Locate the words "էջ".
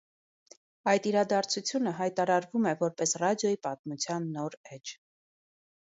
4.77-4.99